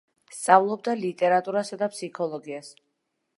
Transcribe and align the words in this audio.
სწავლობდა 0.35 0.95
ლიტერატურასა 1.01 1.79
და 1.83 1.91
ფსიქოლოგიას. 1.93 2.73